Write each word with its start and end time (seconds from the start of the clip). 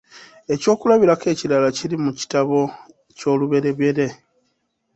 Ekyokulabirako 0.53 1.25
ekirala 1.33 1.69
kiri 1.77 1.95
mu 2.03 2.11
kitabo 2.19 2.59
ky'Olubereberye. 3.17 4.07